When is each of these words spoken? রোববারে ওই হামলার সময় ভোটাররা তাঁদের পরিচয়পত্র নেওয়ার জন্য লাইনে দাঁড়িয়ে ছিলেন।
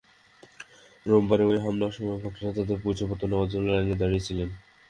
রোববারে 1.05 1.43
ওই 1.45 1.57
হামলার 1.63 1.95
সময় 1.97 2.19
ভোটাররা 2.23 2.51
তাঁদের 2.57 2.77
পরিচয়পত্র 2.83 3.23
নেওয়ার 3.31 3.51
জন্য 3.53 3.65
লাইনে 3.69 3.95
দাঁড়িয়ে 4.01 4.25
ছিলেন। 4.27 4.49